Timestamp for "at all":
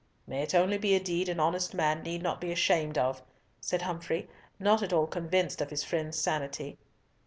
4.81-5.05